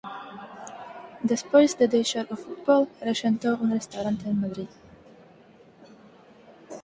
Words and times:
Despois 1.31 1.71
de 1.79 1.85
deixar 1.95 2.25
o 2.35 2.41
fútbol 2.43 2.81
rexentou 3.09 3.53
un 3.63 3.69
restaurante 3.77 4.25
en 4.31 4.35
Madrid. 4.43 4.71